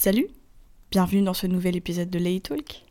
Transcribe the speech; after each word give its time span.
Salut, 0.00 0.28
bienvenue 0.92 1.22
dans 1.22 1.34
ce 1.34 1.48
nouvel 1.48 1.74
épisode 1.74 2.08
de 2.08 2.20
Lay 2.20 2.38
Talk. 2.38 2.84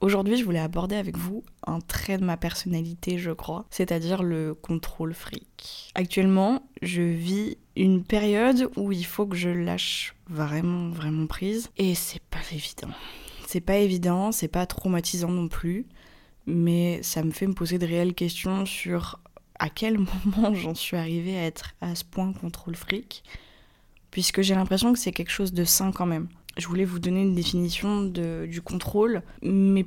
Aujourd'hui, 0.00 0.36
je 0.36 0.44
voulais 0.44 0.60
aborder 0.60 0.94
avec 0.94 1.18
vous 1.18 1.42
un 1.66 1.80
trait 1.80 2.18
de 2.18 2.24
ma 2.24 2.36
personnalité, 2.36 3.18
je 3.18 3.32
crois, 3.32 3.66
c'est-à-dire 3.68 4.22
le 4.22 4.54
contrôle 4.54 5.12
fric. 5.12 5.90
Actuellement, 5.96 6.62
je 6.80 7.02
vis 7.02 7.58
une 7.74 8.04
période 8.04 8.70
où 8.76 8.92
il 8.92 9.04
faut 9.04 9.26
que 9.26 9.34
je 9.34 9.48
lâche 9.48 10.14
vraiment, 10.28 10.90
vraiment 10.90 11.26
prise, 11.26 11.68
et 11.78 11.96
c'est 11.96 12.22
pas 12.22 12.38
évident. 12.52 12.94
C'est 13.48 13.60
pas 13.60 13.78
évident, 13.78 14.30
c'est 14.30 14.46
pas 14.46 14.64
traumatisant 14.64 15.32
non 15.32 15.48
plus, 15.48 15.84
mais 16.46 17.02
ça 17.02 17.24
me 17.24 17.32
fait 17.32 17.48
me 17.48 17.54
poser 17.54 17.80
de 17.80 17.86
réelles 17.86 18.14
questions 18.14 18.66
sur 18.66 19.18
à 19.58 19.68
quel 19.68 19.98
moment 20.34 20.54
j'en 20.54 20.76
suis 20.76 20.96
arrivée 20.96 21.36
à 21.36 21.42
être 21.42 21.74
à 21.80 21.96
ce 21.96 22.04
point 22.04 22.32
contrôle 22.32 22.76
fric, 22.76 23.24
puisque 24.12 24.42
j'ai 24.42 24.54
l'impression 24.54 24.92
que 24.92 24.98
c'est 25.00 25.10
quelque 25.10 25.32
chose 25.32 25.52
de 25.52 25.64
sain 25.64 25.90
quand 25.90 26.06
même 26.06 26.28
je 26.56 26.66
voulais 26.66 26.84
vous 26.84 26.98
donner 26.98 27.22
une 27.22 27.34
définition 27.34 28.02
du 28.02 28.60
contrôle, 28.62 29.22
mais 29.42 29.86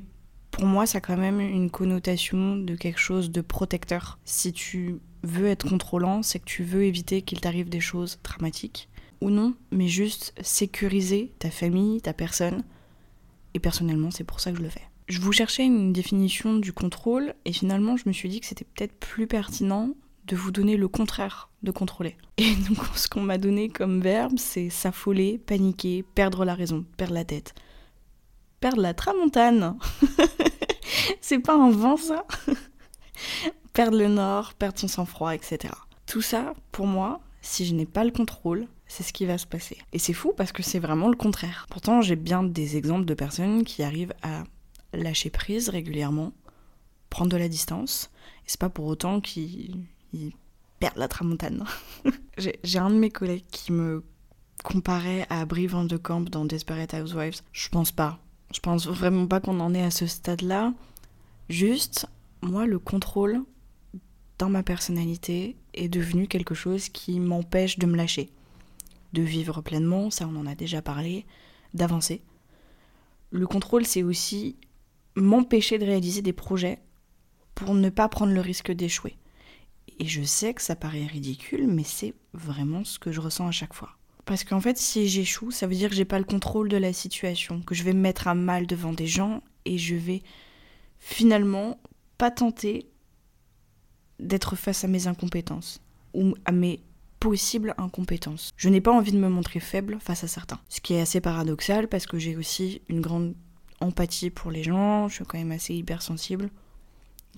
pour 0.50 0.64
moi, 0.64 0.86
ça 0.86 0.98
a 0.98 1.00
quand 1.00 1.16
même 1.16 1.40
une 1.40 1.70
connotation 1.70 2.56
de 2.56 2.74
quelque 2.74 3.00
chose 3.00 3.30
de 3.30 3.40
protecteur. 3.40 4.18
Si 4.24 4.52
tu 4.52 5.00
veux 5.22 5.46
être 5.46 5.68
contrôlant, 5.68 6.22
c'est 6.22 6.38
que 6.38 6.44
tu 6.44 6.64
veux 6.64 6.84
éviter 6.84 7.22
qu'il 7.22 7.40
t'arrive 7.40 7.68
des 7.68 7.80
choses 7.80 8.18
dramatiques, 8.22 8.88
ou 9.20 9.30
non, 9.30 9.54
mais 9.70 9.88
juste 9.88 10.34
sécuriser 10.40 11.32
ta 11.38 11.50
famille, 11.50 12.00
ta 12.00 12.12
personne. 12.12 12.64
Et 13.54 13.58
personnellement, 13.58 14.10
c'est 14.10 14.24
pour 14.24 14.40
ça 14.40 14.50
que 14.50 14.58
je 14.58 14.62
le 14.62 14.68
fais. 14.68 14.82
Je 15.08 15.20
vous 15.20 15.32
cherchais 15.32 15.64
une 15.64 15.92
définition 15.92 16.56
du 16.56 16.72
contrôle, 16.72 17.34
et 17.44 17.52
finalement, 17.52 17.96
je 17.96 18.04
me 18.06 18.12
suis 18.12 18.28
dit 18.28 18.40
que 18.40 18.46
c'était 18.46 18.64
peut-être 18.64 18.98
plus 18.98 19.26
pertinent 19.26 19.90
de 20.26 20.36
vous 20.36 20.50
donner 20.50 20.76
le 20.76 20.88
contraire 20.88 21.50
de 21.62 21.70
contrôler. 21.70 22.16
Et 22.36 22.54
donc 22.68 22.78
ce 22.94 23.08
qu'on 23.08 23.22
m'a 23.22 23.38
donné 23.38 23.68
comme 23.68 24.00
verbe, 24.00 24.38
c'est 24.38 24.70
s'affoler, 24.70 25.38
paniquer, 25.38 26.02
perdre 26.02 26.44
la 26.44 26.54
raison, 26.54 26.84
perdre 26.96 27.14
la 27.14 27.24
tête. 27.24 27.54
Perdre 28.60 28.80
la 28.80 28.94
tramontane. 28.94 29.78
c'est 31.20 31.38
pas 31.38 31.54
un 31.54 31.70
vent 31.70 31.96
ça 31.96 32.26
Perdre 33.72 33.98
le 33.98 34.08
nord, 34.08 34.54
perdre 34.54 34.78
son 34.78 34.88
sang-froid, 34.88 35.34
etc. 35.34 35.72
Tout 36.06 36.22
ça, 36.22 36.54
pour 36.72 36.86
moi, 36.86 37.20
si 37.42 37.66
je 37.66 37.74
n'ai 37.74 37.84
pas 37.84 38.04
le 38.04 38.10
contrôle, 38.10 38.66
c'est 38.86 39.02
ce 39.02 39.12
qui 39.12 39.26
va 39.26 39.36
se 39.36 39.46
passer. 39.46 39.76
Et 39.92 39.98
c'est 39.98 40.12
fou 40.12 40.32
parce 40.34 40.52
que 40.52 40.62
c'est 40.62 40.78
vraiment 40.78 41.08
le 41.08 41.16
contraire. 41.16 41.66
Pourtant, 41.70 42.00
j'ai 42.00 42.16
bien 42.16 42.42
des 42.42 42.76
exemples 42.76 43.04
de 43.04 43.14
personnes 43.14 43.64
qui 43.64 43.82
arrivent 43.82 44.14
à 44.22 44.44
lâcher 44.94 45.28
prise 45.28 45.68
régulièrement, 45.68 46.32
prendre 47.10 47.30
de 47.30 47.36
la 47.36 47.48
distance. 47.48 48.10
Et 48.40 48.48
c'est 48.48 48.60
pas 48.60 48.70
pour 48.70 48.86
autant 48.86 49.20
qu'ils 49.20 49.84
il 50.12 50.32
perd 50.78 50.96
la 50.96 51.08
tramontane. 51.08 51.64
J'ai 52.38 52.78
un 52.78 52.90
de 52.90 52.96
mes 52.96 53.10
collègues 53.10 53.44
qui 53.50 53.72
me 53.72 54.04
comparait 54.64 55.26
à 55.30 55.44
Brie 55.44 55.66
Van 55.66 55.84
de 55.84 55.96
Camp 55.96 56.28
dans 56.28 56.44
Desperate 56.44 56.94
Housewives. 56.94 57.40
Je 57.52 57.68
pense 57.68 57.92
pas. 57.92 58.18
Je 58.52 58.60
pense 58.60 58.86
vraiment 58.86 59.26
pas 59.26 59.40
qu'on 59.40 59.60
en 59.60 59.74
est 59.74 59.82
à 59.82 59.90
ce 59.90 60.06
stade-là. 60.06 60.72
Juste, 61.48 62.06
moi, 62.42 62.66
le 62.66 62.78
contrôle 62.78 63.42
dans 64.38 64.48
ma 64.48 64.62
personnalité 64.62 65.56
est 65.74 65.88
devenu 65.88 66.26
quelque 66.26 66.54
chose 66.54 66.88
qui 66.88 67.20
m'empêche 67.20 67.78
de 67.78 67.86
me 67.86 67.96
lâcher, 67.96 68.30
de 69.12 69.22
vivre 69.22 69.62
pleinement, 69.62 70.10
ça 70.10 70.28
on 70.28 70.36
en 70.36 70.46
a 70.46 70.54
déjà 70.54 70.82
parlé, 70.82 71.24
d'avancer. 71.74 72.22
Le 73.30 73.46
contrôle, 73.46 73.86
c'est 73.86 74.02
aussi 74.02 74.56
m'empêcher 75.14 75.78
de 75.78 75.86
réaliser 75.86 76.22
des 76.22 76.32
projets 76.32 76.78
pour 77.54 77.74
ne 77.74 77.88
pas 77.88 78.08
prendre 78.08 78.32
le 78.32 78.40
risque 78.40 78.72
d'échouer. 78.72 79.16
Et 79.98 80.06
je 80.06 80.22
sais 80.22 80.54
que 80.54 80.62
ça 80.62 80.76
paraît 80.76 81.06
ridicule, 81.06 81.66
mais 81.66 81.84
c'est 81.84 82.14
vraiment 82.34 82.84
ce 82.84 82.98
que 82.98 83.12
je 83.12 83.20
ressens 83.20 83.48
à 83.48 83.52
chaque 83.52 83.74
fois. 83.74 83.96
Parce 84.26 84.42
qu'en 84.42 84.60
fait, 84.60 84.76
si 84.76 85.08
j'échoue, 85.08 85.50
ça 85.50 85.66
veut 85.66 85.76
dire 85.76 85.88
que 85.88 85.94
j'ai 85.94 86.04
pas 86.04 86.18
le 86.18 86.24
contrôle 86.24 86.68
de 86.68 86.76
la 86.76 86.92
situation, 86.92 87.62
que 87.62 87.74
je 87.74 87.84
vais 87.84 87.92
me 87.92 88.00
mettre 88.00 88.26
à 88.28 88.34
mal 88.34 88.66
devant 88.66 88.92
des 88.92 89.06
gens 89.06 89.42
et 89.64 89.78
je 89.78 89.94
vais 89.94 90.22
finalement 90.98 91.78
pas 92.18 92.30
tenter 92.30 92.88
d'être 94.18 94.56
face 94.56 94.84
à 94.84 94.88
mes 94.88 95.06
incompétences 95.06 95.80
ou 96.12 96.34
à 96.44 96.52
mes 96.52 96.80
possibles 97.20 97.74
incompétences. 97.78 98.50
Je 98.56 98.68
n'ai 98.68 98.80
pas 98.80 98.92
envie 98.92 99.12
de 99.12 99.18
me 99.18 99.28
montrer 99.28 99.60
faible 99.60 99.98
face 100.00 100.24
à 100.24 100.28
certains. 100.28 100.60
Ce 100.68 100.80
qui 100.80 100.94
est 100.94 101.00
assez 101.00 101.20
paradoxal 101.20 101.88
parce 101.88 102.06
que 102.06 102.18
j'ai 102.18 102.36
aussi 102.36 102.82
une 102.88 103.00
grande 103.00 103.34
empathie 103.80 104.30
pour 104.30 104.50
les 104.50 104.62
gens, 104.62 105.08
je 105.08 105.14
suis 105.14 105.24
quand 105.24 105.38
même 105.38 105.52
assez 105.52 105.74
hypersensible. 105.74 106.50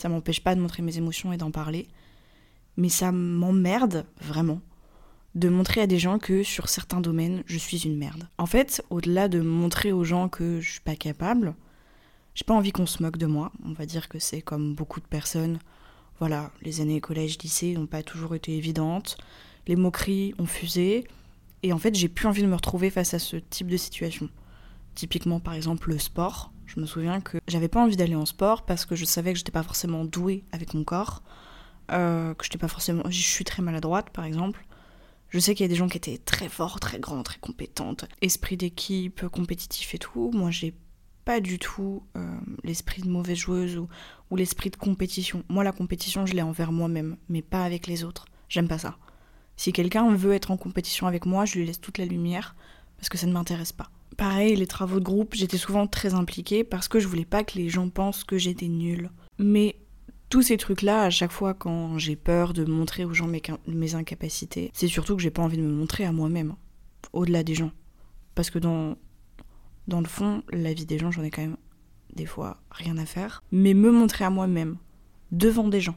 Ça 0.01 0.09
m'empêche 0.09 0.43
pas 0.43 0.55
de 0.55 0.61
montrer 0.61 0.83
mes 0.83 0.97
émotions 0.97 1.33
et 1.33 1.37
d'en 1.37 1.51
parler 1.51 1.89
mais 2.79 2.89
ça 2.89 3.13
m'emmerde 3.13 4.07
vraiment 4.23 4.63
de 5.35 5.49
montrer 5.49 5.83
à 5.83 5.87
des 5.87 5.99
gens 5.99 6.19
que 6.19 6.43
sur 6.43 6.69
certains 6.69 7.01
domaines, 7.01 7.43
je 7.47 7.59
suis 7.59 7.79
une 7.79 7.99
merde. 7.99 8.29
En 8.39 8.47
fait, 8.47 8.83
au-delà 8.89 9.29
de 9.29 9.41
montrer 9.41 9.93
aux 9.93 10.05
gens 10.05 10.29
que 10.29 10.61
je 10.61 10.71
suis 10.71 10.81
pas 10.81 10.97
capable, 10.97 11.55
j'ai 12.35 12.45
pas 12.45 12.55
envie 12.55 12.73
qu'on 12.73 12.87
se 12.87 13.03
moque 13.03 13.19
de 13.19 13.27
moi. 13.27 13.53
On 13.65 13.73
va 13.73 13.85
dire 13.85 14.09
que 14.09 14.19
c'est 14.19 14.43
comme 14.43 14.75
beaucoup 14.75 15.01
de 15.01 15.07
personnes. 15.07 15.59
Voilà, 16.19 16.51
les 16.63 16.81
années 16.81 17.01
collège-lycée 17.01 17.75
n'ont 17.75 17.87
pas 17.87 18.03
toujours 18.03 18.35
été 18.35 18.57
évidentes. 18.57 19.19
Les 19.67 19.77
moqueries 19.77 20.35
ont 20.39 20.47
fusé. 20.47 21.07
Et 21.63 21.73
en 21.73 21.79
fait, 21.79 21.95
j'ai 21.95 22.09
plus 22.09 22.27
envie 22.27 22.43
de 22.43 22.49
me 22.49 22.55
retrouver 22.55 22.91
face 22.91 23.13
à 23.13 23.19
ce 23.19 23.37
type 23.37 23.69
de 23.69 23.77
situation. 23.77 24.29
Typiquement, 24.95 25.41
par 25.41 25.55
exemple, 25.55 25.91
le 25.91 25.99
sport. 25.99 26.53
Je 26.67 26.81
me 26.81 26.87
souviens 26.87 27.21
que 27.21 27.39
j'avais 27.49 27.69
pas 27.69 27.83
envie 27.83 27.97
d'aller 27.97 28.15
en 28.15 28.27
sport 28.27 28.63
parce 28.63 28.85
que 28.85 28.95
je 28.95 29.05
savais 29.05 29.33
que 29.33 29.39
j'étais 29.39 29.53
pas 29.53 29.63
forcément 29.63 30.05
douée 30.05 30.45
avec 30.53 30.75
mon 30.75 30.85
corps. 30.85 31.23
Euh, 31.91 32.35
que 32.35 32.45
je 32.45 32.59
pas 32.59 32.69
forcément. 32.69 33.03
Je 33.09 33.21
suis 33.21 33.45
très 33.45 33.63
maladroite, 33.63 34.11
par 34.11 34.25
exemple. 34.25 34.65
Je 35.31 35.39
sais 35.39 35.55
qu'il 35.55 35.65
y 35.65 35.69
a 35.69 35.69
des 35.69 35.75
gens 35.75 35.89
qui 35.89 35.99
étaient 35.99 36.19
très 36.19 36.49
forts, 36.49 36.81
très 36.81 36.99
grands, 36.99 37.23
très 37.23 37.39
compétentes. 37.39 38.07
Esprit 38.23 38.57
d'équipe, 38.57 39.27
compétitif 39.29 39.95
et 39.95 39.99
tout. 39.99 40.31
Moi, 40.33 40.51
j'ai 40.51 40.75
pas 41.25 41.41
du 41.41 41.59
tout 41.59 42.03
euh, 42.17 42.39
l'esprit 42.65 43.03
de 43.03 43.09
mauvaise 43.09 43.37
joueuse 43.37 43.77
ou, 43.77 43.89
ou 44.31 44.37
l'esprit 44.37 44.71
de 44.71 44.77
compétition. 44.77 45.45
Moi, 45.49 45.65
la 45.65 45.73
compétition, 45.73 46.25
je 46.25 46.35
l'ai 46.35 46.43
envers 46.43 46.73
moi-même, 46.73 47.17
mais 47.29 47.43
pas 47.43 47.65
avec 47.65 47.87
les 47.87 48.05
autres. 48.05 48.25
J'aime 48.49 48.69
pas 48.69 48.79
ça. 48.79 48.97
Si 49.57 49.73
quelqu'un 49.73 50.15
veut 50.15 50.33
être 50.33 50.51
en 50.51 50.57
compétition 50.57 51.07
avec 51.07 51.27
moi, 51.27 51.45
je 51.45 51.59
lui 51.59 51.67
laisse 51.67 51.81
toute 51.81 51.99
la 51.99 52.07
lumière 52.07 52.55
parce 52.97 53.09
que 53.09 53.19
ça 53.19 53.27
ne 53.27 53.33
m'intéresse 53.33 53.73
pas. 53.73 53.91
Pareil, 54.17 54.57
les 54.57 54.67
travaux 54.67 55.01
de 55.01 55.05
groupe, 55.05 55.35
j'étais 55.35 55.59
souvent 55.59 55.87
très 55.87 56.15
impliquée 56.15 56.65
parce 56.65 56.89
que 56.89 56.99
je 56.99 57.07
voulais 57.09 57.25
pas 57.25 57.45
que 57.45 57.59
les 57.59 57.69
gens 57.69 57.89
pensent 57.89 58.25
que 58.25 58.39
j'étais 58.39 58.69
nulle. 58.69 59.11
Mais 59.39 59.77
tous 60.29 60.43
ces 60.43 60.57
trucs-là, 60.57 61.05
à 61.05 61.11
chaque 61.11 61.33
fois 61.33 61.55
quand 61.55 61.99
j'ai 61.99 62.17
peur 62.17 62.53
de 62.53 62.65
montrer 62.65 63.05
aux 63.05 63.15
gens 63.15 63.29
mes, 63.67 63.95
incapacités, 63.95 64.71
c'est 64.75 64.89
surtout 64.89 65.17
que 65.17 65.23
j'ai 65.23 65.31
pas 65.31 65.43
envie 65.43 65.57
de 65.57 65.63
me 65.63 65.73
montrer 65.73 66.05
à 66.05 66.13
moi-même, 66.13 66.55
au-delà 67.13 67.43
des 67.43 67.55
gens. 67.55 67.73
Parce 68.35 68.51
que 68.51 68.59
dans, 68.59 68.97
dans 69.87 70.01
le 70.01 70.07
fond, 70.07 70.43
la 70.53 70.73
vie 70.73 70.87
des 70.87 70.99
gens, 70.99 71.11
j'en 71.11 71.23
ai 71.23 71.31
quand 71.31 71.43
même 71.43 71.57
des 72.15 72.27
fois 72.27 72.59
rien 72.71 72.97
à 72.99 73.07
faire. 73.07 73.43
Mais 73.53 73.75
me 73.75 73.91
montrer 73.91 74.25
à 74.25 74.31
moi-même, 74.31 74.77
devant 75.33 75.69
des 75.69 75.81
gens, 75.81 75.97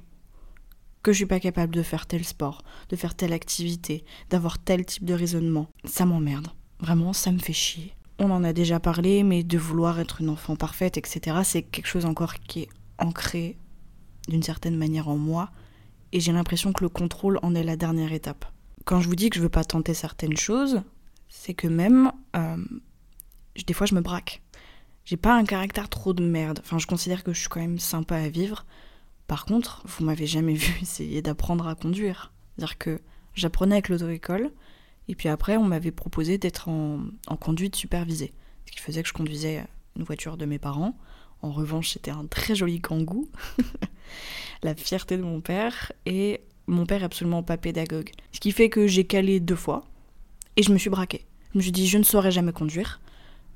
que 1.04 1.12
je 1.12 1.18
suis 1.18 1.26
pas 1.26 1.40
capable 1.40 1.74
de 1.74 1.84
faire 1.84 2.06
tel 2.06 2.24
sport, 2.24 2.64
de 2.90 2.96
faire 2.96 3.16
telle 3.16 3.34
activité, 3.34 4.04
d'avoir 4.30 4.60
tel 4.60 4.86
type 4.86 5.06
de 5.06 5.14
raisonnement, 5.14 5.68
ça 5.84 6.06
m'emmerde. 6.06 6.48
Vraiment, 6.80 7.14
ça 7.14 7.32
me 7.32 7.40
fait 7.40 7.54
chier. 7.54 7.94
On 8.20 8.30
en 8.32 8.44
a 8.44 8.54
déjà 8.54 8.80
parlé, 8.80 9.24
mais 9.24 9.44
de 9.44 9.58
vouloir 9.58 10.00
être 10.00 10.22
une 10.22 10.30
enfant 10.30 10.56
parfaite, 10.56 10.98
etc., 10.98 11.38
c'est 11.44 11.64
quelque 11.64 11.88
chose 11.88 12.06
encore 12.06 12.36
qui 12.36 12.62
est 12.62 12.70
ancré 13.00 13.58
d'une 14.28 14.44
certaine 14.44 14.78
manière 14.78 15.08
en 15.08 15.18
moi, 15.18 15.52
et 16.12 16.20
j'ai 16.20 16.32
l'impression 16.32 16.74
que 16.74 16.84
le 16.84 16.90
contrôle 16.90 17.40
en 17.42 17.56
est 17.56 17.64
la 17.64 17.76
dernière 17.76 18.14
étape. 18.14 18.46
Quand 18.86 19.00
je 19.00 19.08
vous 19.08 19.16
dis 19.16 19.30
que 19.30 19.38
je 19.38 19.42
veux 19.42 19.50
pas 19.50 19.64
tenter 19.64 19.94
certaines 19.94 20.38
choses, 20.38 20.82
c'est 21.30 21.54
que 21.54 21.68
même 21.68 22.12
euh, 22.36 22.58
des 23.66 23.74
fois 23.74 23.88
je 23.88 23.96
me 23.96 24.02
braque. 24.02 24.42
J'ai 25.06 25.18
pas 25.18 25.36
un 25.36 25.46
caractère 25.46 25.90
trop 25.90 26.14
de 26.14 26.24
merde. 26.24 26.60
Enfin, 26.64 26.78
je 26.78 26.88
considère 26.88 27.24
que 27.24 27.34
je 27.34 27.40
suis 27.40 27.50
quand 27.50 27.60
même 27.60 27.80
sympa 27.80 28.16
à 28.18 28.30
vivre. 28.30 28.66
Par 29.28 29.46
contre, 29.46 29.84
vous 29.86 30.06
m'avez 30.06 30.28
jamais 30.28 30.54
vu 30.54 30.74
essayer 30.82 31.22
d'apprendre 31.22 31.68
à 31.68 31.76
conduire. 31.76 32.32
C'est-à-dire 32.56 32.78
que 32.78 33.02
j'apprenais 33.34 33.76
avec 33.76 33.90
l'auto-école, 33.90 34.52
et 35.08 35.16
puis 35.16 35.30
après, 35.30 35.58
on 35.58 35.66
m'avait 35.66 35.92
proposé 35.92 36.38
d'être 36.38 36.70
en, 36.70 37.02
en 37.28 37.36
conduite 37.36 37.76
supervisée. 37.76 38.34
Ce 38.66 38.72
qui 38.72 38.80
faisait 38.80 39.02
que 39.02 39.10
je 39.10 39.14
conduisais 39.14 39.66
une 39.98 40.04
voiture 40.04 40.38
de 40.38 40.46
mes 40.46 40.60
parents. 40.60 40.98
En 41.42 41.52
revanche, 41.52 41.92
c'était 41.92 42.12
un 42.12 42.26
très 42.28 42.56
joli 42.56 42.80
kangou. 42.80 43.30
la 44.64 44.76
fierté 44.76 45.18
de 45.18 45.24
mon 45.24 45.42
père. 45.42 45.92
Et 46.06 46.42
mon 46.68 46.86
père 46.86 47.04
absolument 47.04 47.44
pas 47.44 47.58
pédagogue. 47.58 48.12
Ce 48.32 48.40
qui 48.40 48.52
fait 48.52 48.70
que 48.70 48.88
j'ai 48.88 49.06
calé 49.06 49.40
deux 49.40 49.56
fois. 49.56 49.84
Et 50.58 50.64
je 50.64 50.72
me 50.72 50.78
suis 50.78 50.90
braquée. 50.90 51.26
Je 51.54 51.58
me 51.58 51.62
suis 51.62 51.72
dit, 51.72 51.88
je 51.88 51.98
ne 51.98 52.04
saurais 52.04 52.32
jamais 52.32 52.54
conduire. 52.54 53.02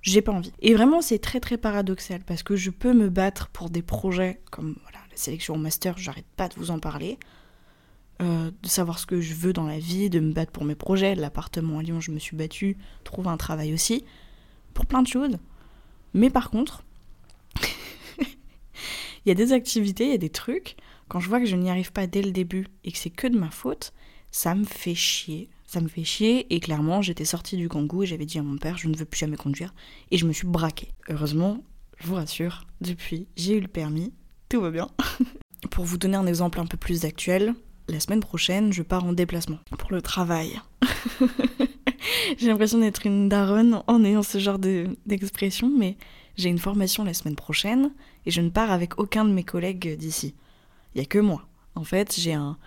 J'ai 0.02 0.22
pas 0.22 0.31
envie. 0.31 0.54
Et 0.62 0.74
vraiment, 0.74 1.02
c'est 1.02 1.19
très 1.19 1.40
très 1.40 1.57
paradoxal 1.57 2.22
parce 2.22 2.44
que 2.44 2.56
je 2.56 2.69
peux 2.69 2.94
me 2.94 3.10
battre 3.10 3.48
pour 3.50 3.69
des 3.69 3.81
projets 3.81 4.40
comme 4.52 4.75
voilà, 4.84 5.00
la 5.10 5.18
sélection 5.18 5.56
au 5.56 5.57
master, 5.57 5.98
j'arrête 5.98 6.28
pas 6.36 6.48
de 6.48 6.54
vous 6.56 6.72
en 6.72 6.80
parler. 6.80 7.18
Euh, 8.22 8.51
de 8.63 8.68
savoir 8.69 9.00
ce 9.00 9.06
que 9.06 9.19
je 9.19 9.34
veux 9.34 9.51
dans 9.51 9.66
la 9.66 9.78
vie, 9.78 10.10
de 10.10 10.22
me 10.22 10.31
battre 10.31 10.51
pour 10.51 10.63
mes 10.63 10.75
projets. 10.75 11.16
L'appartement 11.16 11.80
à 11.80 11.84
Lyon, 11.84 12.00
je 12.00 12.12
me 12.12 12.19
suis 12.19 12.38
battue. 12.38 12.78
Trouver 13.04 13.30
un 13.30 13.38
travail 13.38 13.74
aussi. 13.74 14.06
Pour 14.74 14.86
plein 14.86 15.01
de 15.01 15.08
choses. 15.08 15.38
Mais 16.13 16.30
par 16.30 16.50
contre, 16.50 16.84
il 19.25 19.30
y 19.30 19.31
a 19.31 19.36
des 19.36 19.54
activités, 19.54 20.06
il 20.06 20.12
y 20.12 20.16
a 20.16 20.19
des 20.19 20.30
trucs, 20.30 20.77
quand 21.07 21.19
je 21.19 21.30
vois 21.30 21.39
que 21.39 21.45
je 21.45 21.56
n'y 21.56 21.69
arrive 21.69 21.92
pas 21.92 22.07
dès 22.07 22.22
le 22.22 22.31
début 22.31 22.68
et 22.83 22.92
que 22.92 22.98
c'est 22.98 23.10
que 23.10 23.27
de 23.27 23.38
ma 23.38 23.50
faute, 23.50 23.94
ça 24.31 24.56
me 24.56 24.66
fait 24.66 24.95
chier. 24.95 25.50
Ça 25.68 25.81
me 25.81 25.88
fait 25.88 26.04
chier 26.04 26.54
et 26.54 26.60
clairement 26.60 27.01
j'étais 27.01 27.25
sortie 27.25 27.57
du 27.57 27.68
kangou 27.68 28.04
et 28.04 28.06
j'avais 28.06 28.25
dit 28.25 28.38
à 28.38 28.44
mon 28.44 28.57
père 28.57 28.77
je 28.77 28.88
ne 28.88 28.95
veux 28.95 29.06
plus 29.06 29.19
jamais 29.19 29.36
conduire 29.36 29.74
et 30.12 30.18
je 30.18 30.25
me 30.25 30.33
suis 30.33 30.48
braquée. 30.48 30.89
Heureusement, 31.10 31.63
je 31.98 32.07
vous 32.07 32.16
rassure, 32.16 32.68
depuis 32.81 33.27
j'ai 33.36 33.57
eu 33.57 33.62
le 33.62 33.68
permis, 33.68 34.13
tout 34.48 34.62
va 34.62 34.72
bien. 34.72 34.89
pour 35.72 35.86
vous 35.86 35.98
donner 35.98 36.18
un 36.18 36.27
exemple 36.27 36.60
un 36.60 36.66
peu 36.66 36.77
plus 36.77 37.06
actuel, 37.06 37.56
la 37.88 38.00
semaine 38.00 38.20
prochaine 38.20 38.74
je 38.74 38.84
pars 38.84 39.06
en 39.06 39.14
déplacement 39.14 39.60
pour 39.78 39.92
le 39.92 40.02
travail. 40.02 40.60
j'ai 42.38 42.48
l'impression 42.48 42.80
d'être 42.80 43.06
une 43.06 43.30
daronne 43.30 43.82
en 43.88 44.04
ayant 44.04 44.24
ce 44.24 44.38
genre 44.38 44.60
d'expression 44.60 45.72
mais 45.76 45.98
j'ai 46.38 46.50
une 46.50 46.60
formation 46.60 47.04
la 47.04 47.14
semaine 47.14 47.36
prochaine 47.36 47.92
et 48.26 48.32
je 48.32 48.42
ne 48.42 48.50
pars 48.50 48.72
avec 48.72 49.00
aucun 49.00 49.26
de 49.26 49.32
mes 49.32 49.44
collègues 49.44 49.98
d'ici. 49.98 50.34
Il 50.94 51.00
n'y 51.00 51.04
a 51.04 51.08
que 51.08 51.20
moi. 51.20 51.48
En 51.76 51.84
fait, 51.84 52.16
j'ai 52.18 52.34
un, 52.34 52.58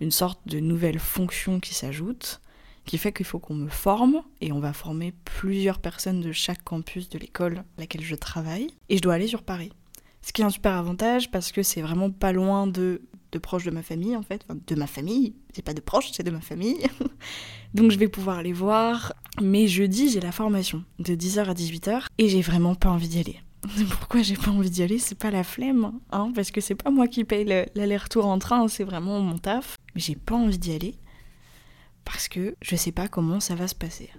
une 0.00 0.10
sorte 0.10 0.40
de 0.46 0.60
nouvelle 0.60 0.98
fonction 0.98 1.60
qui 1.60 1.74
s'ajoute, 1.74 2.40
qui 2.84 2.98
fait 2.98 3.12
qu'il 3.12 3.26
faut 3.26 3.38
qu'on 3.38 3.54
me 3.54 3.68
forme, 3.68 4.22
et 4.40 4.52
on 4.52 4.60
va 4.60 4.72
former 4.72 5.12
plusieurs 5.24 5.78
personnes 5.78 6.20
de 6.20 6.32
chaque 6.32 6.62
campus 6.62 7.08
de 7.08 7.18
l'école 7.18 7.64
à 7.76 7.80
laquelle 7.80 8.02
je 8.02 8.14
travaille, 8.14 8.68
et 8.88 8.96
je 8.96 9.02
dois 9.02 9.14
aller 9.14 9.26
sur 9.26 9.42
Paris. 9.42 9.72
Ce 10.22 10.32
qui 10.32 10.42
est 10.42 10.44
un 10.44 10.50
super 10.50 10.72
avantage 10.72 11.30
parce 11.30 11.52
que 11.52 11.62
c'est 11.62 11.82
vraiment 11.82 12.10
pas 12.10 12.32
loin 12.32 12.66
de, 12.66 13.00
de 13.32 13.38
proches 13.38 13.64
de 13.64 13.70
ma 13.70 13.82
famille 13.82 14.16
en 14.16 14.22
fait, 14.22 14.46
de 14.66 14.74
ma 14.74 14.86
famille, 14.86 15.34
c'est 15.52 15.64
pas 15.64 15.74
de 15.74 15.80
proches, 15.80 16.10
c'est 16.12 16.22
de 16.22 16.30
ma 16.30 16.40
famille. 16.40 16.78
Donc 17.74 17.90
je 17.90 17.98
vais 17.98 18.08
pouvoir 18.08 18.42
les 18.42 18.52
voir. 18.52 19.12
Mais 19.42 19.68
jeudi, 19.68 20.10
j'ai 20.10 20.20
la 20.20 20.32
formation 20.32 20.84
de 20.98 21.14
10h 21.14 21.44
à 21.44 21.54
18h 21.54 22.04
et 22.18 22.28
j'ai 22.28 22.40
vraiment 22.40 22.74
pas 22.74 22.90
envie 22.90 23.08
d'y 23.08 23.20
aller. 23.20 23.40
Pourquoi 23.90 24.22
j'ai 24.22 24.36
pas 24.36 24.50
envie 24.50 24.70
d'y 24.70 24.82
aller? 24.82 24.98
C'est 24.98 25.18
pas 25.18 25.30
la 25.30 25.44
flemme, 25.44 25.98
hein, 26.10 26.32
parce 26.34 26.50
que 26.50 26.60
c'est 26.60 26.74
pas 26.74 26.90
moi 26.90 27.08
qui 27.08 27.24
paye 27.24 27.44
l'aller-retour 27.44 28.26
en 28.26 28.38
train, 28.38 28.66
c'est 28.68 28.84
vraiment 28.84 29.20
mon 29.20 29.38
taf. 29.38 29.76
Mais 29.94 30.00
j'ai 30.00 30.14
pas 30.14 30.34
envie 30.34 30.58
d'y 30.58 30.72
aller 30.72 30.94
parce 32.04 32.28
que 32.28 32.54
je 32.62 32.76
sais 32.76 32.92
pas 32.92 33.08
comment 33.08 33.40
ça 33.40 33.54
va 33.54 33.68
se 33.68 33.74
passer. 33.74 34.10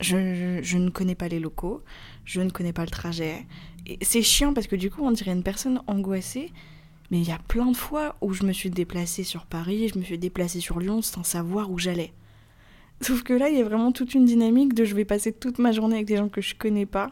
Je, 0.00 0.58
je, 0.62 0.78
ne 0.78 0.90
connais 0.90 1.14
pas 1.14 1.28
les 1.28 1.38
locaux, 1.38 1.84
je 2.24 2.40
ne 2.40 2.50
connais 2.50 2.72
pas 2.72 2.84
le 2.84 2.90
trajet. 2.90 3.46
Et 3.86 3.98
c'est 4.02 4.22
chiant 4.22 4.52
parce 4.52 4.66
que 4.66 4.74
du 4.74 4.90
coup, 4.90 5.02
on 5.04 5.12
dirait 5.12 5.32
une 5.32 5.44
personne 5.44 5.80
angoissée. 5.86 6.50
Mais 7.10 7.18
il 7.18 7.28
y 7.28 7.32
a 7.32 7.38
plein 7.48 7.70
de 7.70 7.76
fois 7.76 8.16
où 8.20 8.32
je 8.32 8.44
me 8.44 8.52
suis 8.52 8.70
déplacée 8.70 9.24
sur 9.24 9.46
Paris, 9.46 9.88
je 9.92 9.98
me 9.98 10.04
suis 10.04 10.18
déplacée 10.18 10.60
sur 10.60 10.78
Lyon 10.78 11.02
sans 11.02 11.22
savoir 11.22 11.70
où 11.70 11.78
j'allais. 11.78 12.12
Sauf 13.00 13.22
que 13.22 13.32
là, 13.32 13.50
il 13.50 13.58
y 13.58 13.60
a 13.60 13.64
vraiment 13.64 13.92
toute 13.92 14.14
une 14.14 14.24
dynamique 14.24 14.74
de 14.74 14.84
je 14.84 14.94
vais 14.94 15.04
passer 15.04 15.32
toute 15.32 15.58
ma 15.58 15.72
journée 15.72 15.96
avec 15.96 16.06
des 16.06 16.16
gens 16.16 16.28
que 16.28 16.40
je 16.40 16.54
connais 16.54 16.86
pas 16.86 17.10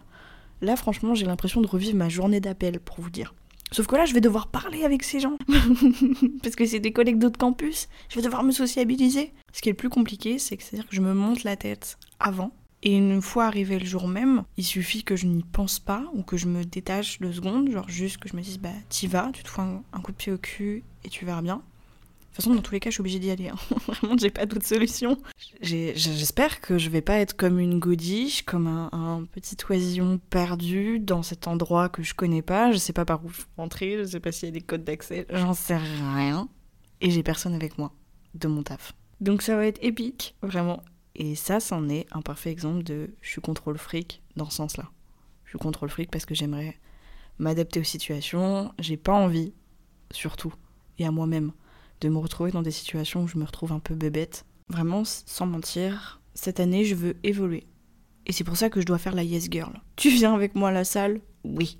Là, 0.62 0.76
franchement, 0.76 1.16
j'ai 1.16 1.26
l'impression 1.26 1.60
de 1.60 1.66
revivre 1.66 1.96
ma 1.96 2.08
journée 2.08 2.40
d'appel, 2.40 2.78
pour 2.78 3.00
vous 3.00 3.10
dire. 3.10 3.34
Sauf 3.72 3.88
que 3.88 3.96
là, 3.96 4.04
je 4.04 4.14
vais 4.14 4.20
devoir 4.20 4.46
parler 4.46 4.84
avec 4.84 5.02
ces 5.02 5.18
gens. 5.18 5.36
Parce 6.42 6.54
que 6.54 6.64
c'est 6.64 6.78
des 6.78 6.92
collègues 6.92 7.18
d'autres 7.18 7.38
campus. 7.38 7.88
Je 8.08 8.16
vais 8.16 8.22
devoir 8.22 8.44
me 8.44 8.52
sociabiliser. 8.52 9.32
Ce 9.52 9.60
qui 9.60 9.70
est 9.70 9.72
le 9.72 9.76
plus 9.76 9.88
compliqué, 9.88 10.38
c'est 10.38 10.56
que, 10.56 10.62
c'est-à-dire 10.62 10.88
que 10.88 10.94
je 10.94 11.00
me 11.00 11.14
monte 11.14 11.42
la 11.42 11.56
tête 11.56 11.98
avant. 12.20 12.52
Et 12.84 12.96
une 12.96 13.22
fois 13.22 13.44
arrivé 13.44 13.78
le 13.78 13.86
jour 13.86 14.08
même, 14.08 14.44
il 14.56 14.64
suffit 14.64 15.04
que 15.04 15.14
je 15.14 15.26
n'y 15.26 15.44
pense 15.44 15.78
pas 15.78 16.04
ou 16.14 16.22
que 16.22 16.36
je 16.36 16.46
me 16.46 16.64
détache 16.64 17.20
deux 17.20 17.32
secondes, 17.32 17.70
genre 17.70 17.88
juste 17.88 18.16
que 18.18 18.28
je 18.28 18.36
me 18.36 18.42
dise 18.42 18.58
bah 18.58 18.70
t'y 18.88 19.06
vas, 19.06 19.30
tu 19.32 19.42
te 19.42 19.48
fous 19.48 19.60
un 19.60 20.00
coup 20.00 20.10
de 20.10 20.16
pied 20.16 20.32
au 20.32 20.38
cul 20.38 20.82
et 21.04 21.08
tu 21.08 21.24
verras 21.24 21.42
bien. 21.42 21.62
De 22.32 22.36
toute 22.36 22.44
façon, 22.44 22.54
dans 22.54 22.62
tous 22.62 22.72
les 22.72 22.80
cas, 22.80 22.88
je 22.88 22.94
suis 22.94 23.02
obligée 23.02 23.18
d'y 23.18 23.30
aller. 23.30 23.48
Hein. 23.48 23.56
Vraiment, 23.86 24.16
j'ai 24.16 24.30
pas 24.30 24.46
d'autre 24.46 24.66
solution. 24.66 25.18
J'espère 25.60 26.62
que 26.62 26.78
je 26.78 26.88
vais 26.88 27.02
pas 27.02 27.18
être 27.18 27.36
comme 27.36 27.58
une 27.58 27.78
godiche, 27.78 28.42
comme 28.46 28.68
un, 28.68 29.26
petit 29.30 29.54
oisillon 29.68 30.18
perdu 30.30 30.98
dans 30.98 31.22
cet 31.22 31.46
endroit 31.46 31.90
que 31.90 32.02
je 32.02 32.14
connais 32.14 32.40
pas. 32.40 32.72
Je 32.72 32.78
sais 32.78 32.94
pas 32.94 33.04
par 33.04 33.22
où 33.22 33.30
rentrer, 33.58 33.98
je 33.98 34.04
sais 34.04 34.20
pas 34.20 34.32
s'il 34.32 34.46
y 34.46 34.48
a 34.48 34.52
des 34.52 34.62
codes 34.62 34.82
d'accès, 34.82 35.26
j'en 35.28 35.52
sais 35.52 35.76
rien. 35.76 36.48
Et 37.02 37.10
j'ai 37.10 37.22
personne 37.22 37.52
avec 37.52 37.76
moi 37.76 37.92
de 38.34 38.48
mon 38.48 38.62
taf. 38.62 38.94
Donc 39.20 39.42
ça 39.42 39.54
va 39.54 39.66
être 39.66 39.78
épique, 39.84 40.34
vraiment. 40.40 40.82
Et 41.14 41.34
ça, 41.34 41.60
c'en 41.60 41.88
est 41.88 42.06
un 42.12 42.22
parfait 42.22 42.50
exemple 42.50 42.82
de 42.82 43.10
je 43.20 43.30
suis 43.30 43.40
contrôle 43.40 43.78
fric 43.78 44.22
dans 44.36 44.48
ce 44.48 44.56
sens-là. 44.56 44.90
Je 45.44 45.50
suis 45.50 45.58
contrôle 45.58 45.90
fric 45.90 46.10
parce 46.10 46.24
que 46.24 46.34
j'aimerais 46.34 46.78
m'adapter 47.38 47.80
aux 47.80 47.84
situations, 47.84 48.72
j'ai 48.78 48.96
pas 48.96 49.12
envie, 49.12 49.52
surtout, 50.10 50.54
et 50.98 51.06
à 51.06 51.10
moi-même 51.10 51.52
de 52.00 52.08
me 52.08 52.18
retrouver 52.18 52.50
dans 52.50 52.62
des 52.62 52.70
situations 52.70 53.24
où 53.24 53.28
je 53.28 53.38
me 53.38 53.44
retrouve 53.44 53.72
un 53.72 53.78
peu 53.78 53.94
bébête. 53.94 54.44
Vraiment, 54.68 55.04
sans 55.04 55.46
mentir, 55.46 56.20
cette 56.34 56.60
année, 56.60 56.84
je 56.84 56.94
veux 56.94 57.16
évoluer. 57.22 57.66
Et 58.26 58.32
c'est 58.32 58.44
pour 58.44 58.56
ça 58.56 58.70
que 58.70 58.80
je 58.80 58.86
dois 58.86 58.98
faire 58.98 59.14
la 59.14 59.24
Yes 59.24 59.48
Girl. 59.50 59.80
Tu 59.96 60.10
viens 60.10 60.34
avec 60.34 60.54
moi 60.54 60.70
à 60.70 60.72
la 60.72 60.84
salle? 60.84 61.20
Oui. 61.44 61.78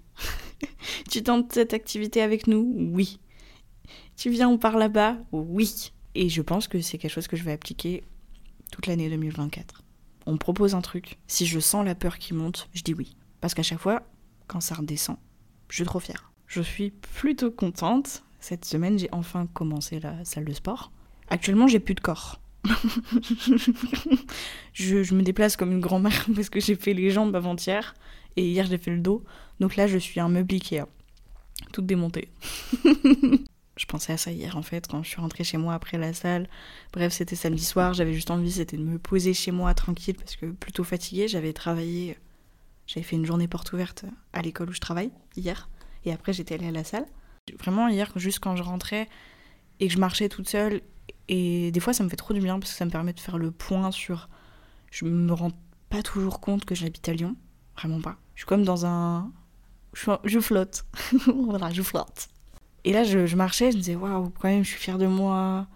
tu 1.11 1.23
tentes 1.23 1.52
cette 1.52 1.75
activité 1.75 2.20
avec 2.20 2.46
nous? 2.46 2.73
Oui. 2.76 3.20
Tu 4.17 4.31
viens, 4.31 4.49
on 4.49 4.58
part 4.58 4.76
là-bas? 4.76 5.19
Oui. 5.32 5.93
Et 6.14 6.28
je 6.28 6.43
pense 6.43 6.69
que 6.69 6.81
c'est 6.81 6.99
quelque 6.99 7.11
chose 7.11 7.28
que 7.28 7.37
je 7.37 7.44
vais 7.44 7.52
appliquer 7.52 8.05
toute 8.72 8.88
l'année 8.88 9.08
2024. 9.08 9.84
On 10.26 10.32
me 10.32 10.38
propose 10.38 10.74
un 10.74 10.80
truc. 10.80 11.19
Si 11.28 11.46
je 11.46 11.60
sens 11.60 11.84
la 11.84 11.94
peur 11.94 12.19
qui 12.19 12.34
monte, 12.34 12.69
je 12.74 12.82
dis 12.82 12.94
oui. 12.94 13.14
Parce 13.40 13.54
qu'à 13.54 13.62
chaque 13.62 13.78
fois, 13.78 14.02
quand 14.48 14.60
ça 14.60 14.74
redescend, 14.74 15.19
je 15.69 15.76
suis 15.76 15.84
trop 15.84 16.00
fière. 16.00 16.32
Je 16.48 16.60
suis 16.60 16.90
plutôt 16.90 17.52
contente 17.52 18.24
cette 18.40 18.64
semaine, 18.64 18.98
j'ai 18.98 19.08
enfin 19.12 19.46
commencé 19.46 20.00
la 20.00 20.24
salle 20.24 20.44
de 20.44 20.52
sport. 20.52 20.90
Actuellement, 21.28 21.69
j'ai 21.69 21.78
plus 21.78 21.94
de 21.94 22.00
corps. 22.00 22.40
je, 24.72 25.14
me 25.14 25.22
déplace 25.22 25.56
comme 25.56 25.72
une 25.72 25.80
grand-mère 25.80 26.26
parce 26.34 26.48
que 26.48 26.60
j'ai 26.60 26.76
fait 26.76 26.94
les 26.94 27.10
jambes 27.10 27.34
avant-hier 27.34 27.94
et 28.36 28.48
hier 28.48 28.66
j'ai 28.66 28.78
fait 28.78 28.90
le 28.90 29.00
dos. 29.00 29.22
Donc 29.60 29.76
là, 29.76 29.86
je 29.86 29.98
suis 29.98 30.18
un 30.18 30.28
meuble 30.28 30.54
Ikea, 30.54 30.86
toute 31.72 31.86
démontée. 31.86 32.28
je 33.76 33.86
pensais 33.86 34.12
à 34.12 34.16
ça 34.16 34.30
hier 34.30 34.56
en 34.56 34.62
fait 34.62 34.86
quand 34.86 35.02
je 35.02 35.08
suis 35.08 35.20
rentrée 35.20 35.44
chez 35.44 35.56
moi 35.56 35.74
après 35.74 35.98
la 35.98 36.12
salle. 36.12 36.48
Bref, 36.92 37.12
c'était 37.12 37.36
samedi 37.36 37.64
soir, 37.64 37.94
j'avais 37.94 38.12
juste 38.12 38.30
envie, 38.30 38.52
c'était 38.52 38.76
de 38.76 38.84
me 38.84 38.98
poser 38.98 39.34
chez 39.34 39.50
moi 39.50 39.74
tranquille 39.74 40.16
parce 40.16 40.36
que 40.36 40.46
plutôt 40.46 40.84
fatiguée, 40.84 41.28
j'avais 41.28 41.52
travaillé, 41.52 42.19
j'avais 42.86 43.04
fait 43.04 43.16
une 43.16 43.26
journée 43.26 43.48
porte 43.48 43.72
ouverte 43.72 44.04
à 44.32 44.42
l'école 44.42 44.70
où 44.70 44.72
je 44.72 44.80
travaille 44.80 45.10
hier 45.36 45.69
et 46.04 46.12
après 46.12 46.32
j'étais 46.32 46.54
allée 46.54 46.69
à 46.69 46.72
la 46.72 46.84
salle. 46.84 47.06
Vraiment, 47.58 47.88
hier, 47.88 48.12
juste 48.16 48.38
quand 48.38 48.54
je 48.54 48.62
rentrais 48.62 49.08
et 49.80 49.88
que 49.88 49.92
je 49.92 49.98
marchais 49.98 50.28
toute 50.28 50.48
seule, 50.48 50.80
et 51.28 51.70
des 51.70 51.80
fois, 51.80 51.92
ça 51.92 52.04
me 52.04 52.08
fait 52.08 52.16
trop 52.16 52.34
du 52.34 52.40
bien 52.40 52.58
parce 52.58 52.72
que 52.72 52.76
ça 52.76 52.84
me 52.84 52.90
permet 52.90 53.12
de 53.12 53.20
faire 53.20 53.38
le 53.38 53.50
point 53.50 53.90
sur. 53.90 54.28
Je 54.90 55.04
me 55.04 55.32
rends 55.32 55.52
pas 55.88 56.02
toujours 56.02 56.40
compte 56.40 56.64
que 56.64 56.75
j'habite 56.75 57.08
à 57.08 57.14
Lyon. 57.14 57.36
Vraiment 57.76 58.00
pas. 58.00 58.16
Je 58.34 58.40
suis 58.40 58.46
comme 58.46 58.64
dans 58.64 58.86
un. 58.86 59.32
Je, 59.94 60.40
flotte. 60.40 60.84
voilà, 61.26 61.70
je 61.70 61.82
flotte. 61.82 62.28
Et 62.84 62.93
là, 62.93 63.05
je, 63.05 63.37
marchais, 63.37 63.70
je 63.70 63.76
me 63.76 63.82
disais, 63.82 63.94
waouh, 63.94 64.31
quand 64.40 64.49
même, 64.49 64.64
je 64.64 64.70
suis 64.70 64.81
fière 64.81 64.99
de 64.99 65.06
moi. 65.06 65.67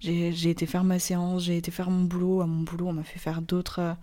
J'ai 0.00 0.50
été 0.50 0.66
faire 0.66 0.84
ma 0.84 0.98
séance, 0.98 1.44
j'ai 1.44 1.56
été 1.56 1.70
faire 1.70 1.90
mon 1.90 2.04
boulot. 2.04 2.40
À 2.40 2.46
mon 2.46 2.62
boulot, 2.62 2.88
on 2.88 2.92
m'a 2.92 3.04
fait 3.04 3.18
faire 3.18 3.42
d'autres 3.42 3.96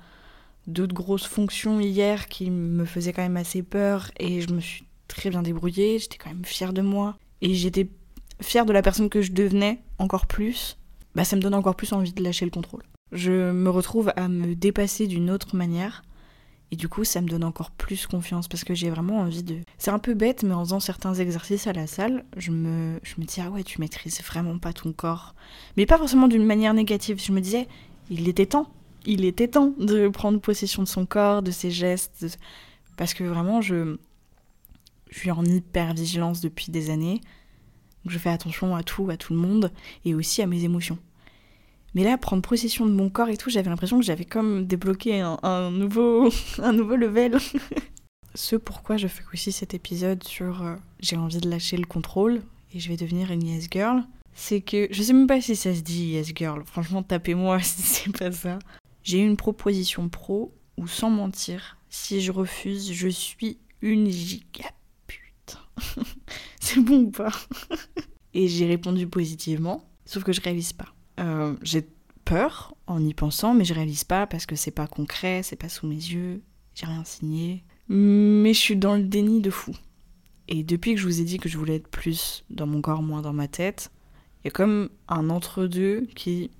d'autres 0.67 0.95
grosses 0.95 1.27
fonctions 1.27 1.79
hier 1.79 2.27
qui 2.27 2.49
me 2.49 2.85
faisaient 2.85 3.13
quand 3.13 3.21
même 3.21 3.37
assez 3.37 3.61
peur 3.61 4.09
et 4.19 4.41
je 4.41 4.51
me 4.51 4.59
suis 4.59 4.83
très 5.07 5.29
bien 5.29 5.43
débrouillée, 5.43 5.99
j'étais 5.99 6.17
quand 6.17 6.29
même 6.29 6.45
fière 6.45 6.73
de 6.73 6.81
moi. 6.81 7.17
Et 7.41 7.53
j'étais 7.53 7.87
fière 8.41 8.65
de 8.65 8.73
la 8.73 8.81
personne 8.81 9.09
que 9.09 9.21
je 9.21 9.31
devenais 9.31 9.81
encore 9.99 10.25
plus. 10.25 10.77
Bah, 11.13 11.23
ça 11.23 11.35
me 11.35 11.41
donne 11.41 11.53
encore 11.53 11.75
plus 11.75 11.93
envie 11.93 12.13
de 12.13 12.23
lâcher 12.23 12.45
le 12.45 12.51
contrôle. 12.51 12.83
Je 13.11 13.51
me 13.51 13.69
retrouve 13.69 14.11
à 14.15 14.27
me 14.27 14.55
dépasser 14.55 15.07
d'une 15.07 15.29
autre 15.29 15.55
manière. 15.55 16.03
Et 16.71 16.75
du 16.75 16.89
coup, 16.89 17.03
ça 17.03 17.21
me 17.21 17.27
donne 17.27 17.43
encore 17.43 17.71
plus 17.71 18.07
confiance 18.07 18.47
parce 18.47 18.63
que 18.63 18.73
j'ai 18.73 18.89
vraiment 18.89 19.19
envie 19.19 19.43
de. 19.43 19.59
C'est 19.77 19.91
un 19.91 19.99
peu 19.99 20.13
bête, 20.13 20.43
mais 20.43 20.53
en 20.53 20.63
faisant 20.63 20.79
certains 20.79 21.13
exercices 21.13 21.67
à 21.67 21.73
la 21.73 21.87
salle, 21.87 22.25
je 22.37 22.51
me, 22.51 22.99
je 23.03 23.15
me 23.19 23.25
dis, 23.25 23.39
ah 23.39 23.49
ouais, 23.51 23.63
tu 23.63 23.79
maîtrises 23.79 24.21
vraiment 24.23 24.57
pas 24.57 24.73
ton 24.73 24.91
corps. 24.91 25.35
Mais 25.77 25.85
pas 25.85 25.97
forcément 25.97 26.27
d'une 26.27 26.45
manière 26.45 26.73
négative. 26.73 27.21
Je 27.23 27.31
me 27.31 27.39
disais, 27.39 27.67
il 28.09 28.27
était 28.27 28.47
temps. 28.47 28.67
Il 29.05 29.23
était 29.25 29.47
temps 29.47 29.73
de 29.79 30.07
prendre 30.07 30.39
possession 30.39 30.81
de 30.81 30.87
son 30.87 31.05
corps, 31.05 31.43
de 31.43 31.51
ses 31.51 31.69
gestes. 31.69 32.39
Parce 32.97 33.13
que 33.13 33.23
vraiment, 33.23 33.61
je, 33.61 33.97
je 35.11 35.19
suis 35.19 35.31
en 35.31 35.45
hyper 35.45 35.93
vigilance 35.93 36.41
depuis 36.41 36.71
des 36.71 36.89
années. 36.89 37.21
je 38.05 38.17
fais 38.17 38.29
attention 38.29 38.75
à 38.75 38.83
tout, 38.83 39.09
à 39.09 39.17
tout 39.17 39.33
le 39.33 39.39
monde 39.39 39.71
et 40.03 40.15
aussi 40.15 40.41
à 40.41 40.47
mes 40.47 40.63
émotions. 40.63 40.97
Mais 41.95 42.03
là, 42.03 42.17
prendre 42.17 42.41
possession 42.41 42.85
de 42.85 42.91
mon 42.91 43.09
corps 43.09 43.29
et 43.29 43.37
tout, 43.37 43.49
j'avais 43.49 43.69
l'impression 43.69 43.97
que 43.97 44.05
j'avais 44.05 44.25
comme 44.25 44.67
débloqué 44.67 45.21
un, 45.21 45.71
nouveau, 45.71 46.29
un 46.59 46.73
nouveau 46.73 46.95
level. 46.95 47.37
Ce 48.35 48.55
pourquoi 48.55 48.97
je 48.97 49.07
fais 49.07 49.23
aussi 49.33 49.51
cet 49.51 49.73
épisode 49.73 50.23
sur 50.23 50.61
euh, 50.61 50.75
j'ai 50.99 51.15
envie 51.15 51.39
de 51.39 51.49
lâcher 51.49 51.77
le 51.77 51.85
contrôle 51.85 52.41
et 52.73 52.79
je 52.79 52.89
vais 52.89 52.97
devenir 52.97 53.31
une 53.31 53.47
yes 53.47 53.69
girl, 53.71 54.03
c'est 54.33 54.59
que 54.59 54.89
je 54.91 55.01
sais 55.01 55.13
même 55.13 55.25
pas 55.25 55.39
si 55.39 55.55
ça 55.55 55.73
se 55.73 55.79
dit 55.79 56.07
yes 56.07 56.33
girl. 56.35 56.61
Franchement, 56.65 57.01
tapez-moi 57.01 57.59
si 57.63 57.81
c'est 57.81 58.17
pas 58.17 58.31
ça. 58.31 58.59
J'ai 59.03 59.19
une 59.19 59.37
proposition 59.37 60.09
pro 60.09 60.53
où 60.77 60.87
sans 60.87 61.09
mentir, 61.09 61.77
si 61.89 62.19
je 62.19 62.33
refuse, 62.33 62.91
je 62.91 63.07
suis 63.07 63.57
une 63.81 64.09
giga 64.09 64.65
c'est 66.59 66.79
bon 66.79 67.03
ou 67.03 67.11
pas? 67.11 67.31
Et 68.33 68.47
j'ai 68.47 68.65
répondu 68.65 69.07
positivement, 69.07 69.87
sauf 70.05 70.23
que 70.23 70.33
je 70.33 70.41
réalise 70.41 70.73
pas. 70.73 70.94
Euh, 71.19 71.55
j'ai 71.61 71.87
peur 72.25 72.75
en 72.87 73.03
y 73.03 73.13
pensant, 73.13 73.53
mais 73.53 73.65
je 73.65 73.73
réalise 73.73 74.03
pas 74.03 74.27
parce 74.27 74.45
que 74.45 74.55
c'est 74.55 74.71
pas 74.71 74.87
concret, 74.87 75.41
c'est 75.43 75.55
pas 75.55 75.69
sous 75.69 75.87
mes 75.87 75.95
yeux, 75.95 76.41
j'ai 76.73 76.85
rien 76.85 77.03
signé. 77.03 77.63
Mais 77.87 78.53
je 78.53 78.59
suis 78.59 78.75
dans 78.75 78.95
le 78.95 79.03
déni 79.03 79.41
de 79.41 79.49
fou. 79.49 79.73
Et 80.47 80.63
depuis 80.63 80.95
que 80.95 80.99
je 80.99 81.05
vous 81.05 81.21
ai 81.21 81.23
dit 81.23 81.37
que 81.37 81.49
je 81.49 81.57
voulais 81.57 81.75
être 81.75 81.87
plus 81.87 82.43
dans 82.49 82.67
mon 82.67 82.81
corps, 82.81 83.01
moins 83.01 83.21
dans 83.21 83.33
ma 83.33 83.47
tête, 83.47 83.91
il 84.43 84.47
y 84.47 84.49
a 84.49 84.51
comme 84.51 84.89
un 85.07 85.29
entre-deux 85.29 86.07
qui. 86.15 86.51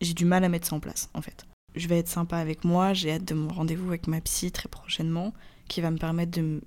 j'ai 0.00 0.14
du 0.14 0.24
mal 0.24 0.44
à 0.44 0.48
mettre 0.48 0.66
ça 0.66 0.76
en 0.76 0.80
place 0.80 1.10
en 1.14 1.22
fait. 1.22 1.44
Je 1.74 1.88
vais 1.88 1.98
être 1.98 2.08
sympa 2.08 2.38
avec 2.38 2.64
moi, 2.64 2.92
j'ai 2.92 3.12
hâte 3.12 3.24
de 3.24 3.34
mon 3.34 3.48
rendez-vous 3.48 3.88
avec 3.88 4.06
ma 4.06 4.20
psy 4.20 4.52
très 4.52 4.68
prochainement, 4.68 5.34
qui 5.68 5.80
va 5.80 5.90
me 5.90 5.98
permettre 5.98 6.30
de 6.40 6.60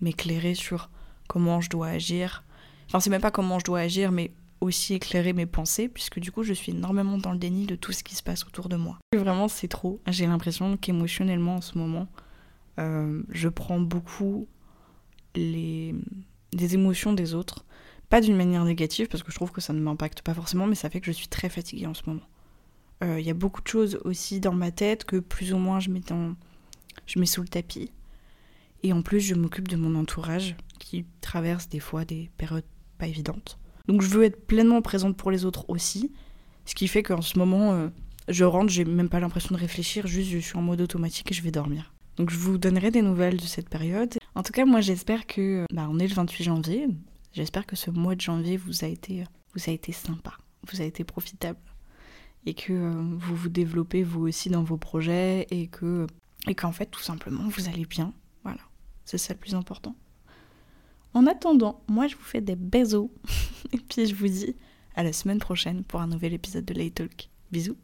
m'éclairer 0.00 0.54
sur 0.54 0.90
comment 1.26 1.60
je 1.62 1.70
dois 1.70 1.88
agir. 1.88 2.44
Enfin, 2.86 3.00
c'est 3.00 3.10
même 3.10 3.22
pas 3.22 3.30
comment 3.30 3.58
je 3.58 3.64
dois 3.64 3.80
agir, 3.80 4.12
mais 4.12 4.32
aussi 4.62 4.94
éclairer 4.94 5.32
mes 5.32 5.46
pensées, 5.46 5.88
puisque 5.88 6.20
du 6.20 6.30
coup, 6.30 6.42
je 6.42 6.52
suis 6.52 6.72
énormément 6.72 7.18
dans 7.18 7.32
le 7.32 7.38
déni 7.38 7.66
de 7.66 7.74
tout 7.74 7.92
ce 7.92 8.04
qui 8.04 8.14
se 8.14 8.22
passe 8.22 8.46
autour 8.46 8.68
de 8.68 8.76
moi. 8.76 8.98
Vraiment, 9.14 9.48
c'est 9.48 9.68
trop. 9.68 10.00
J'ai 10.06 10.26
l'impression 10.26 10.76
qu'émotionnellement, 10.76 11.56
en 11.56 11.60
ce 11.60 11.76
moment, 11.76 12.06
euh, 12.78 13.22
je 13.28 13.48
prends 13.48 13.80
beaucoup 13.80 14.46
les, 15.34 15.94
des 16.52 16.74
émotions 16.74 17.12
des 17.12 17.34
autres. 17.34 17.64
Pas 18.08 18.20
d'une 18.20 18.36
manière 18.36 18.64
négative, 18.64 19.08
parce 19.08 19.22
que 19.22 19.32
je 19.32 19.36
trouve 19.36 19.52
que 19.52 19.60
ça 19.60 19.72
ne 19.72 19.80
m'impacte 19.80 20.22
pas 20.22 20.34
forcément, 20.34 20.66
mais 20.66 20.74
ça 20.74 20.90
fait 20.90 21.00
que 21.00 21.06
je 21.06 21.16
suis 21.16 21.28
très 21.28 21.48
fatiguée 21.48 21.86
en 21.86 21.94
ce 21.94 22.02
moment. 22.06 22.26
Euh, 23.02 23.18
il 23.18 23.26
y 23.26 23.30
a 23.30 23.34
beaucoup 23.34 23.62
de 23.62 23.68
choses 23.68 23.98
aussi 24.04 24.38
dans 24.38 24.52
ma 24.52 24.70
tête 24.70 25.04
que 25.04 25.16
plus 25.16 25.52
ou 25.52 25.58
moins 25.58 25.80
je 25.80 25.90
mets, 25.90 26.02
je 27.06 27.18
mets 27.18 27.26
sous 27.26 27.42
le 27.42 27.48
tapis. 27.48 27.90
Et 28.84 28.92
en 28.92 29.02
plus, 29.02 29.20
je 29.20 29.34
m'occupe 29.34 29.68
de 29.68 29.76
mon 29.76 29.98
entourage 29.98 30.56
qui 30.78 31.04
traverse 31.20 31.68
des 31.68 31.80
fois 31.80 32.04
des 32.04 32.30
périodes 32.36 32.64
pas 32.98 33.08
évidentes. 33.08 33.58
Donc 33.88 34.02
je 34.02 34.08
veux 34.08 34.24
être 34.24 34.46
pleinement 34.46 34.82
présente 34.82 35.16
pour 35.16 35.30
les 35.30 35.44
autres 35.44 35.68
aussi. 35.68 36.12
Ce 36.64 36.74
qui 36.74 36.88
fait 36.88 37.02
qu'en 37.02 37.22
ce 37.22 37.38
moment, 37.38 37.72
euh, 37.72 37.88
je 38.28 38.44
rentre, 38.44 38.70
j'ai 38.70 38.84
même 38.84 39.08
pas 39.08 39.20
l'impression 39.20 39.54
de 39.54 39.60
réfléchir, 39.60 40.06
juste 40.06 40.30
je 40.30 40.38
suis 40.38 40.56
en 40.56 40.62
mode 40.62 40.80
automatique 40.80 41.30
et 41.32 41.34
je 41.34 41.42
vais 41.42 41.50
dormir. 41.50 41.92
Donc 42.16 42.30
je 42.30 42.36
vous 42.36 42.58
donnerai 42.58 42.90
des 42.90 43.02
nouvelles 43.02 43.36
de 43.36 43.42
cette 43.42 43.68
période. 43.68 44.16
En 44.34 44.42
tout 44.42 44.52
cas, 44.52 44.64
moi 44.64 44.80
j'espère 44.80 45.26
que. 45.26 45.66
Bah, 45.72 45.88
on 45.90 45.98
est 45.98 46.06
le 46.06 46.14
28 46.14 46.44
janvier. 46.44 46.88
J'espère 47.32 47.66
que 47.66 47.76
ce 47.76 47.90
mois 47.90 48.14
de 48.14 48.20
janvier 48.20 48.56
vous 48.56 48.84
a 48.84 48.88
été, 48.88 49.24
vous 49.54 49.70
a 49.70 49.72
été 49.72 49.92
sympa, 49.92 50.32
vous 50.70 50.82
a 50.82 50.84
été 50.84 51.04
profitable. 51.04 51.58
Et 52.44 52.54
que 52.54 52.72
euh, 52.72 52.90
vous 53.18 53.36
vous 53.36 53.48
développez 53.48 54.02
vous 54.02 54.26
aussi 54.26 54.50
dans 54.50 54.62
vos 54.62 54.76
projets 54.76 55.46
et 55.50 55.68
que. 55.68 56.06
Et 56.48 56.54
qu'en 56.54 56.72
fait, 56.72 56.86
tout 56.86 57.00
simplement, 57.00 57.44
vous 57.48 57.68
allez 57.68 57.86
bien. 57.86 58.12
Voilà. 58.42 58.60
C'est 59.04 59.18
ça 59.18 59.32
le 59.32 59.38
plus 59.38 59.54
important. 59.54 59.94
En 61.14 61.26
attendant, 61.26 61.82
moi 61.88 62.06
je 62.06 62.16
vous 62.16 62.22
fais 62.22 62.40
des 62.40 62.56
bisous. 62.56 63.10
et 63.72 63.78
puis 63.78 64.06
je 64.06 64.14
vous 64.14 64.28
dis 64.28 64.56
à 64.94 65.02
la 65.02 65.12
semaine 65.12 65.38
prochaine 65.38 65.84
pour 65.84 66.00
un 66.00 66.06
nouvel 66.06 66.32
épisode 66.32 66.64
de 66.64 66.74
Lay 66.74 66.90
Talk. 66.90 67.28
Bisous. 67.50 67.76